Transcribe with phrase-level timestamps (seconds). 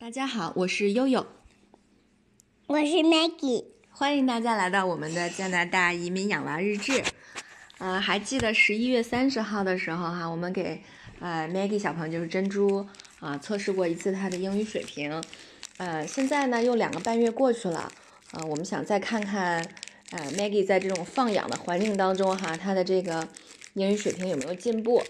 [0.00, 1.26] 大家好，我是悠悠，
[2.68, 7.02] 我是 Maggie，欢迎大家来到我们的加拿大移民养娃日志。
[7.78, 10.80] 呃，还记得十一月三十号的时候哈，我们给
[11.18, 12.86] 呃 Maggie 小朋友就是珍珠
[13.18, 15.20] 啊测试过一次她的英语水平。
[15.78, 17.90] 呃，现在呢又两个半月过去了，
[18.34, 19.68] 呃，我们想再看看
[20.12, 23.26] 呃 Maggie 在这种放养的环境当中哈，她的这个
[23.74, 25.02] 英语水平有没有进步？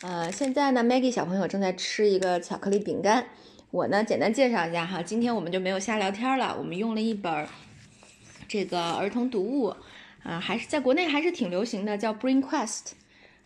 [0.00, 3.26] 呃，现在呢 Maggie 小朋友正在吃一个巧克力饼干。
[3.70, 7.46] 我呢，简单介绍一下哈，今天我们就没有瞎聊天了，我们用了一本
[8.48, 9.72] 这个儿童读物，
[10.24, 12.94] 啊，还是在国内还是挺流行的，叫 Brain Quest，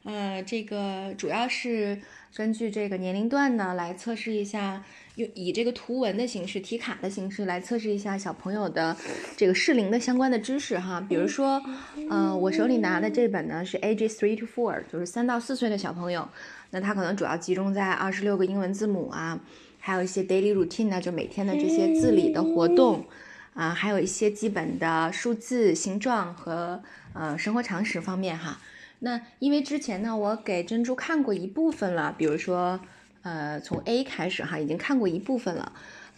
[0.04, 2.00] 呃，这个主要是
[2.34, 4.82] 根据这个年龄段呢来测试一下，
[5.16, 8.96] 用以这个图文的形式、题卡的形式来测试一下小朋友的
[9.36, 11.62] 这个适龄的相关的知识哈，比如说，
[12.08, 16.26] 呃，我手里拿的这本呢是 Age Three to Four，就是三到四岁的小朋友，
[16.70, 19.38] 那它可能主要集中在二十六个英文字母啊。
[19.86, 23.04] 还有一些 daily routine 呢，就每天的这些自理的活动，
[23.52, 28.58] 啊，还有一些基本的数字、形状和呃生活常识方面哈。
[29.00, 32.80] 那因为之前呢，我给珍珠看过一部分了，比如说
[33.20, 35.70] 呃从 A 开始哈，已经看过一部分了，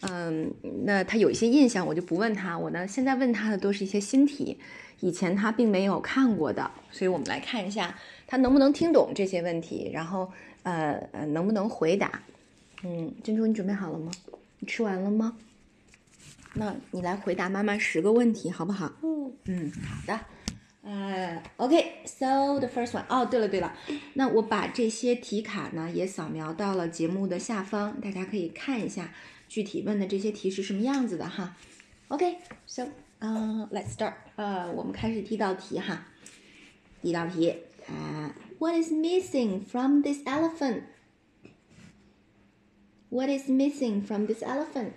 [0.02, 0.48] 嗯，
[0.84, 2.56] 那他有一些印象，我就不问他。
[2.56, 4.60] 我呢现在问他的都是一些新题，
[5.00, 10.30] 以前他并没有看过的，所以我们来看一下他能不能听懂这些问题，然后
[10.62, 12.22] 呃呃能不能回答。
[12.82, 14.10] 嗯，珍珠，你准备好了吗？
[14.58, 15.36] 你吃完了吗？
[16.54, 18.92] 那你来回答妈妈十个问题，好不好？
[19.02, 20.20] 嗯嗯，好的。
[20.82, 23.04] 呃，OK，so the first one。
[23.08, 23.76] 哦，对了对了，
[24.14, 29.12] 那我把这些题卡呢也扫描到了节目的下方，大家可以看一下
[29.48, 31.56] 具体问的这些题是什么样子的哈。
[32.08, 32.86] OK，so，
[33.18, 34.12] 嗯，let's start。
[34.36, 36.06] 呃，我们开始第一道题哈。
[37.02, 37.52] 第一道题
[37.88, 40.22] 啊，What is missing from this
[43.05, 44.93] elephant？What is missing from this elephant？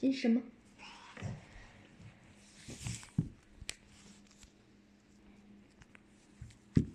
[0.00, 0.42] 这是什么？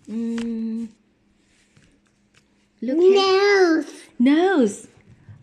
[0.08, 0.88] 嗯，
[2.80, 3.84] Look here.
[3.84, 3.86] Nose.
[4.18, 4.88] Nose.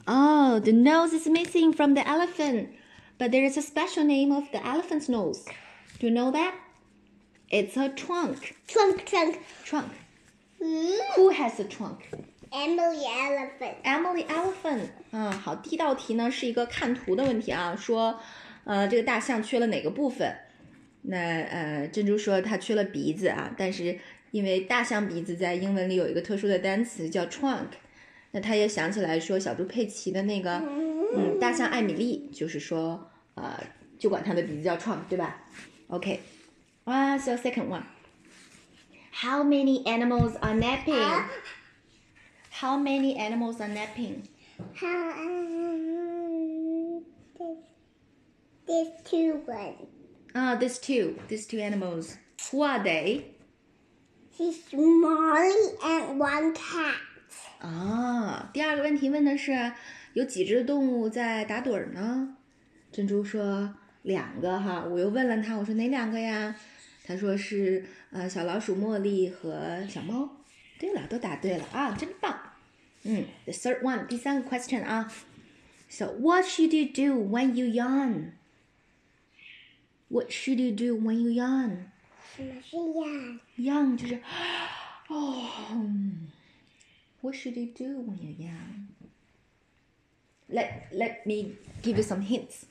[0.07, 2.69] Oh, the nose is missing from the elephant,
[3.17, 5.45] but there is a special name of the elephant's nose.
[5.99, 6.55] Do you know that?
[7.49, 8.55] It's a trunk.
[8.67, 9.39] Trunk, trunk.
[9.63, 9.91] Trunk.
[10.61, 10.99] Hmm?
[11.15, 12.09] Who has a trunk?
[12.50, 13.82] Emily elephant.
[13.84, 18.18] Emily Elephant，嗯，好，第一道题呢是一个看图的问题啊，说，
[18.64, 20.34] 呃，这个大象缺了哪个部分？
[21.02, 23.98] 那呃，珍珠说它缺了鼻子啊，但是
[24.30, 27.68] 因为大象鼻子在英文里有一个特殊的单词叫 trunk，
[28.32, 30.62] 那他也想起来说小猪佩奇的那个，
[31.16, 33.62] 嗯，大象艾米丽，就是说，呃，
[33.98, 35.44] 就管它的鼻子叫 trunk，对吧
[35.88, 36.20] ？OK，
[36.84, 40.54] 啊、so second one，How many animals are
[42.57, 44.27] napping？How many animals are napping?
[44.75, 47.03] How, um,
[47.37, 47.57] this,
[48.67, 49.75] this two one.
[50.35, 52.17] Ah, these two, these two animals.
[52.51, 53.25] Who are they?
[54.35, 56.95] She's Molly and one cat.
[57.61, 59.71] 啊，第二个问题问的是
[60.13, 62.35] 有几只动物在打盹儿呢？
[62.91, 66.55] 珍珠说两个哈，我又问了他，我说哪两个呀？
[67.05, 70.29] 他说是呃小老鼠茉莉和小猫。
[70.79, 72.39] 对了，都答对了啊，真棒。
[73.03, 75.11] 嗯，the third one，第三个 question 啊。
[75.89, 78.31] So what should you do when you yawn?
[80.09, 81.89] What should you do when you yawn?
[82.35, 83.39] 什么是呀？
[83.57, 84.21] Yawn 就是
[85.07, 85.49] 哦。
[87.21, 88.87] What should you do when you yawn?
[90.49, 92.65] Let let me give you some hints.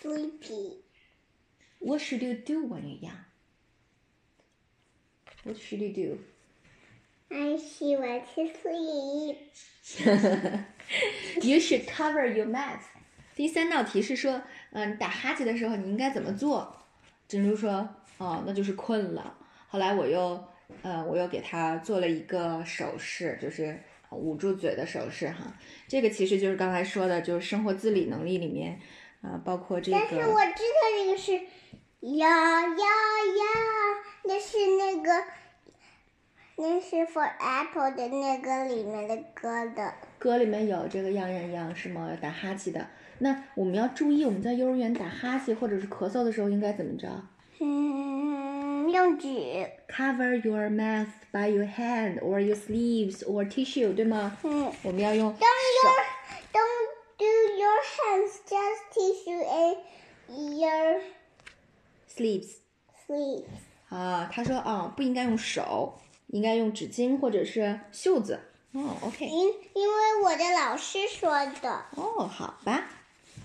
[0.00, 0.82] Sleepy.
[1.80, 3.23] What should you do when you yawn?
[5.45, 6.17] What should you do?
[7.31, 7.57] I
[7.97, 9.37] went to sleep.
[11.43, 12.81] you should cover your mouth.
[13.35, 14.41] 第三道题是说，
[14.71, 16.75] 嗯、你打哈欠的时候你应该怎么做？
[17.27, 19.37] 珍珠说，哦，那就是困了。
[19.67, 20.43] 后来我又，
[20.81, 23.79] 呃，我又给他做了一个手势，就是
[24.11, 25.53] 捂住嘴的手势哈。
[25.87, 28.79] 这个其实就是刚才说的，就是生活自理能力里面，
[29.21, 31.33] 啊、包括这个但是我知道这个是
[32.17, 33.43] 呀呀呀，
[34.27, 35.23] 那是那个，
[36.57, 39.93] 那是 For Apple 的那个里面的歌的。
[40.17, 42.07] 歌里面有这个样样样是吗？
[42.09, 42.87] 要打哈欠的。
[43.19, 47.07] 那我们要注意，我们在幼儿园打哈欠或者是咳嗽的时候应该怎么着？
[47.59, 49.27] 嗯，用纸。
[49.87, 54.35] Cover your mouth by your hand or your sleeves or tissue，对吗？
[54.43, 55.45] 嗯我们要用 Don't 手
[55.83, 55.93] your
[56.51, 57.25] don't do
[57.57, 61.01] your hands just tissue and your
[62.07, 62.57] sleeves
[63.07, 63.74] sleeves.
[63.94, 64.30] 啊。
[64.32, 68.40] 他说啊，不应该用手，应该用纸巾或者是袖子。
[68.72, 69.26] 哦，OK。
[69.26, 71.30] 因因为我的老师说
[71.60, 71.84] 的。
[71.96, 72.88] 哦，好吧。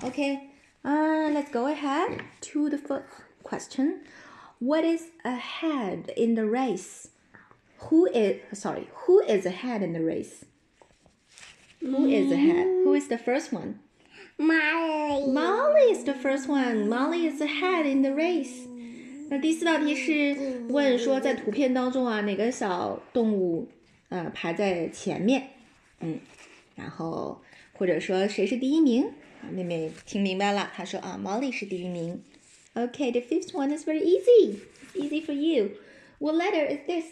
[0.04, 0.50] OK，
[0.84, 3.04] 嗯、let's go ahead to the first
[3.44, 4.02] question.
[4.60, 7.08] What is ahead in the race?
[7.90, 8.88] Who is sorry?
[9.06, 10.44] Who is ahead in the race?
[11.82, 12.84] Who is ahead?
[12.84, 13.80] Who is the first one?
[14.38, 15.32] Molly。
[15.32, 16.90] Molly is the first one.
[16.90, 18.68] Molly is ahead in the race.
[19.30, 23.68] 那第四道题是问说，在图片当中啊，哪个小动物
[24.10, 25.50] 呃排在前面？
[26.00, 26.20] 嗯，
[26.76, 27.42] 然后
[27.74, 29.06] 或者说谁是第一名？
[29.42, 32.24] 啊，妹妹听明白了，她说啊，Molly 是第一名。
[32.76, 34.60] Okay, the fifth one is very easy.
[34.94, 35.72] Easy for you.
[36.20, 37.06] What letter is this?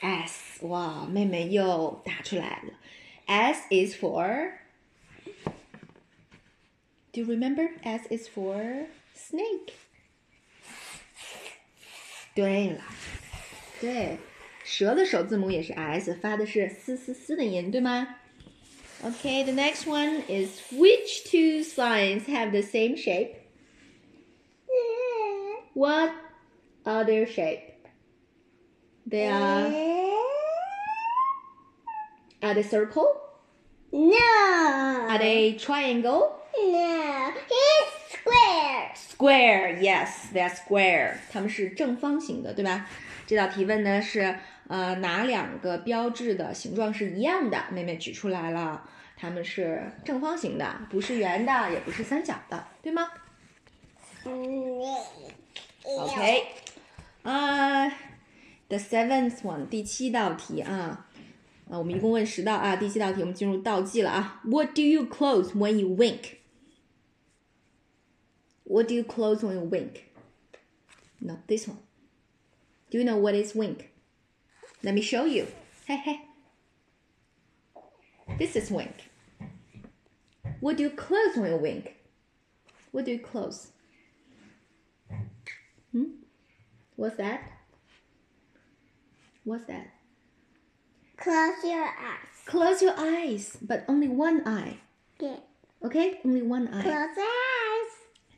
[0.00, 0.66] S.
[0.66, 2.72] 哇，妹妹又答出来了。
[3.26, 4.52] S is for
[7.12, 7.68] Do you remember?
[7.82, 9.74] S is for snake.
[12.36, 12.80] 对了，
[13.80, 14.18] 对，
[14.64, 18.16] 蛇的首字母也是 S，发的是嘶嘶嘶的音，对吗？
[19.04, 23.34] Okay, the next one is which two signs have the same shape?
[25.74, 26.12] What
[26.84, 27.72] are their shape?
[29.08, 29.66] They are
[32.40, 33.16] are they circle?
[33.90, 34.16] No.
[35.08, 36.36] Are they triangle?
[36.56, 36.95] No.
[39.17, 39.79] Square.
[39.81, 41.15] Yes, they're square.
[41.31, 42.85] 它们是正方形的，对吧？
[43.25, 44.37] 这道题问的是，
[44.67, 47.63] 呃，哪两个标志的形状是一样的？
[47.71, 48.87] 妹妹举出来了，
[49.17, 53.09] 它们是正方形的，不是圆的，也不是三角的，对吗
[54.25, 54.81] 嗯
[55.83, 56.43] ？OK，
[57.23, 57.95] 啊、t
[58.69, 61.05] h e seventh one，第七道题啊，
[61.69, 64.41] 啊，我们一共问十道啊，第七道题我们进入倒计了啊。
[64.43, 66.37] What do you close when you wink?
[68.67, 70.11] What do you close when you wink?
[71.21, 71.79] Not this one.
[72.91, 73.91] Do you know what is wink?
[74.83, 75.47] Let me show you.
[75.85, 76.19] Hey, hey.
[78.37, 79.09] This is wink.
[80.59, 81.95] What do you close when you wink?
[82.91, 83.71] What do you close?
[85.93, 86.03] Hmm?
[86.97, 87.41] What's that?
[89.45, 89.87] What's that?
[91.15, 92.35] Close your eyes.
[92.45, 94.77] Close your eyes, but only one eye.
[95.21, 95.37] Yeah.
[95.85, 96.19] Okay?
[96.25, 96.81] Only one eye.
[96.81, 97.56] Close your eyes.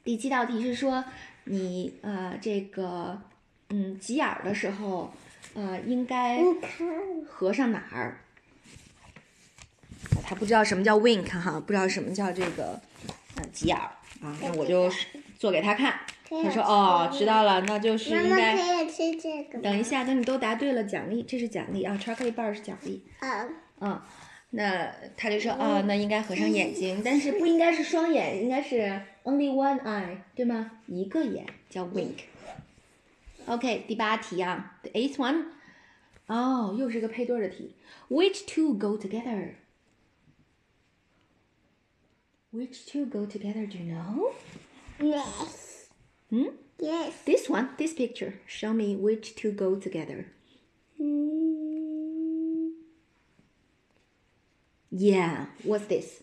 [0.04, 1.04] 第七道题是说，
[1.46, 3.22] 你呃这个
[3.70, 5.12] 嗯挤眼儿的时候，
[5.54, 6.40] 呃应该
[7.28, 8.18] 合上哪儿？
[10.24, 12.80] 他不知道什么叫 wink 哈，不知道什么叫这个
[13.36, 13.92] 呃挤眼儿
[14.22, 14.92] 啊，那我就
[15.38, 16.00] 做给他看。
[16.30, 18.56] 他说哦，知道了，那就是妈妈应该。
[18.56, 19.58] 可以吃这个？
[19.60, 23.04] 等一下，等你都答对了，奖励，这是奖励啊，巧克力棒儿是奖励。
[23.22, 23.50] 嗯，
[23.80, 24.02] 嗯，
[24.52, 30.71] 那他就说啊，那应该合上眼睛，但是不应该是双眼，应该是 only one eye，对吗？
[30.87, 35.47] 一个眼叫 wink。OK，第八题啊，the eighth one，
[36.27, 37.75] 哦，又是个配对儿的题。
[38.09, 39.55] Which two go together?
[42.53, 43.67] Which two go together?
[43.67, 44.33] Do you know?
[45.01, 45.89] Yes.
[46.31, 46.55] Hmm?
[46.79, 47.13] Yes.
[47.25, 48.35] This one, this picture.
[48.47, 50.27] Show me which two go together.
[51.01, 52.71] Mm,
[54.97, 56.23] Yeah, what's this?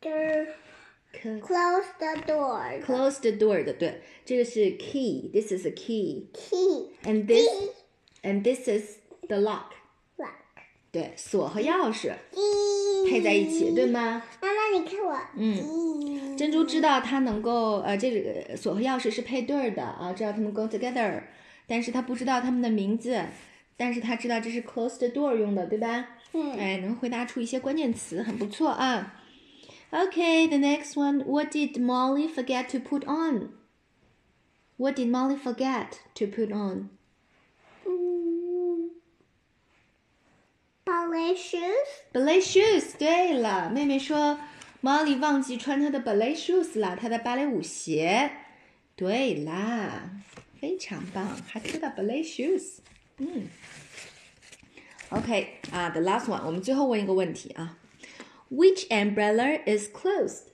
[0.00, 2.80] Close the door.
[2.84, 5.30] Close the door 的，对，这个是 key.
[5.32, 6.90] This is a key, Key.
[7.02, 7.48] and this
[8.22, 9.72] and this is the lock.
[10.16, 10.28] Lock.
[10.92, 12.12] 对，锁和钥匙
[13.10, 14.22] 配在一起，对吗？
[14.40, 15.18] 妈妈，你看我。
[15.36, 15.58] 嗯。
[15.64, 21.20] 嗯珍珠知道它能够，呃，这个锁和钥匙是配对儿的啊，知道它们 go together，
[21.66, 23.24] 但是它不知道它们的名字，
[23.76, 26.10] 但是它知道这是 close the door 用的，对吧？
[26.32, 29.17] 嗯哎，能回答出一些关键词，很不错啊。
[29.91, 31.21] Okay, the next one.
[31.25, 33.49] What did Molly forget to put on?
[34.77, 36.89] What did Molly forget to put on?
[37.85, 38.89] 嗯，
[40.83, 41.87] ballet shoes.
[42.11, 42.97] Ballet shoes。
[42.97, 44.39] 对了，妹妹说
[44.81, 48.31] Molly 忘记穿她的 ballet shoes 了，她的芭蕾舞鞋。
[48.95, 50.09] 对啦，
[50.59, 52.79] 非常棒，还知道 ballet shoes。
[53.17, 53.47] 嗯。
[55.09, 57.77] OK 啊，the last one，我们最后问一个问题啊
[58.49, 60.51] ，Which umbrella is closed?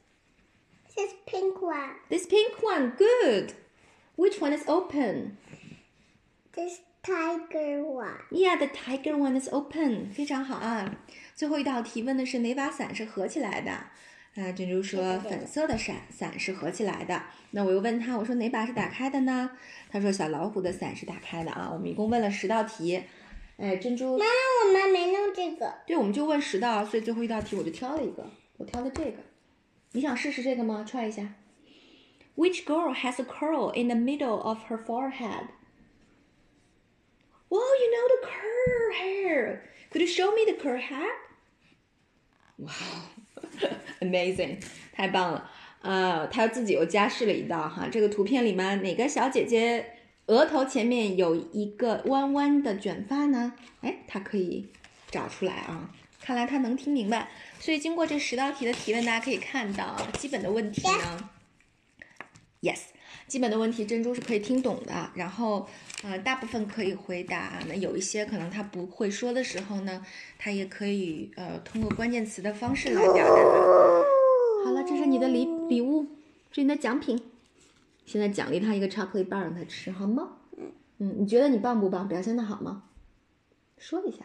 [0.96, 1.96] This pink one.
[2.10, 3.54] This pink one, good.
[4.16, 5.38] Which one is open?
[6.54, 8.20] This tiger one.
[8.32, 10.12] Yeah, the tiger one is open.
[10.12, 11.00] 非常好啊。
[11.36, 13.72] 最后一道题问的是哪把伞是合起来的？
[14.36, 17.24] 啊，珍珠说粉色的伞伞是合起来的。
[17.52, 19.52] 那我又问他，我说哪把是打开的呢？
[19.90, 21.70] 他说小老虎的伞是打开的啊。
[21.74, 23.04] 我们一共问了十道题。
[23.57, 24.31] 哎，珍珠，妈妈，
[24.67, 25.73] 我们没弄这个。
[25.87, 29.19] 对，我们就问十道，所以最后一道题我就挑了一个，我挑的这个。
[29.93, 31.35] 你想试试这个吗？try 一下。
[32.37, 35.47] Which girl has a curl in the middle of her forehead?
[37.49, 39.61] Well, you know the curl hair.
[39.93, 41.15] Could you show me the curl hat?
[42.57, 42.71] Wow,
[44.01, 44.61] amazing，
[44.93, 45.49] 太棒了。
[45.83, 47.89] 呃，他自己又加试了一道哈。
[47.89, 49.94] 这个图片里面哪个小姐姐
[50.27, 53.53] 额头前面有一个弯弯的卷发呢？
[53.83, 54.69] 哎，他可以
[55.11, 55.91] 找出来啊。
[56.21, 57.29] 看来他能听明白。
[57.61, 61.31] 所以经过这十道题的提问，大家可以看到基本的问题呢。
[62.63, 62.79] Yes，
[63.29, 65.11] 基本的问题珍珠是可以听懂的。
[65.15, 65.69] 然后
[66.03, 67.59] 呃，大部分可以回答。
[67.69, 70.07] 那有一些可能他不会说的时候呢，
[70.39, 73.43] 他也可以呃通过关键词的方式来表达。
[74.65, 76.07] 好了，这是你的礼礼物，
[76.51, 77.21] 是你的奖品。
[78.05, 80.37] 现在奖励他一个 chocolate bar 让他吃，好吗？
[80.99, 82.07] 嗯，你觉得你棒不棒？
[82.07, 82.85] 表现的好吗？
[83.79, 84.19] 说一下。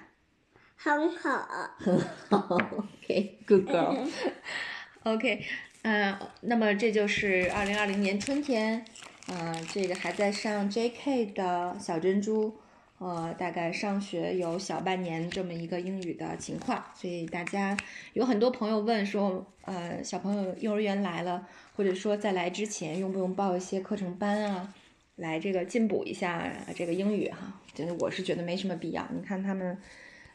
[0.76, 1.48] 很好。
[1.78, 4.08] 很 好，OK，good girl。
[5.04, 5.44] OK，
[5.82, 8.86] 嗯，那么这就是二零二零年春天，
[9.28, 12.58] 呃，这个还在上 JK 的小珍珠。
[13.00, 17.76] 呃，大概上学有小半年这么一个英语的情况，所以大家
[18.12, 24.74] 有很多朋友问说，呃，小朋友幼儿园来了，或者说在来之前用不用报一些课程班啊，
[25.16, 27.62] 来这个进补一下这个英语哈？
[27.74, 29.08] 真的我是觉得没什么必要。
[29.16, 29.78] 你看他们，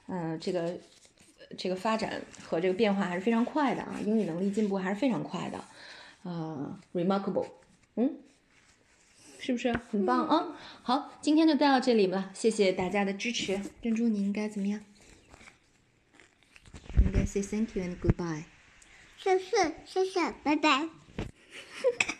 [0.09, 0.75] 嗯，这个
[1.59, 5.63] 这个发展和这个变化还是非常快的啊，英语能力进步还是非常快的，
[6.23, 7.45] 呃，remarkable，
[7.97, 8.11] 嗯。
[9.45, 10.57] 是不是很棒啊？
[10.83, 13.61] 好，今天就带到这里了，谢谢大家的支持。
[13.83, 14.81] 珍珠，你应该怎么样？
[17.03, 18.45] 应该 say thank you and goodbye。
[19.19, 20.89] 谢谢，谢谢，拜拜。